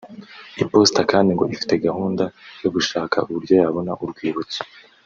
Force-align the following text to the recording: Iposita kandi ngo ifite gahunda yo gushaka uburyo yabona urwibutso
Iposita 0.63 1.01
kandi 1.11 1.29
ngo 1.31 1.43
ifite 1.55 1.73
gahunda 1.85 2.23
yo 2.63 2.69
gushaka 2.75 3.17
uburyo 3.29 3.53
yabona 3.61 3.91
urwibutso 4.03 4.59